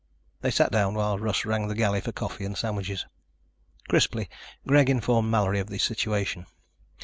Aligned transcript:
They 0.41 0.49
sat 0.49 0.71
down 0.71 0.95
while 0.95 1.19
Russ 1.19 1.45
rang 1.45 1.67
the 1.67 1.75
galley 1.75 2.01
for 2.01 2.11
coffee 2.11 2.43
and 2.43 2.57
sandwiches. 2.57 3.05
Crisply, 3.87 4.31
Greg 4.65 4.89
informed 4.89 5.29
Mallory 5.29 5.59
of 5.59 5.67
the 5.69 5.77
situation. 5.77 6.47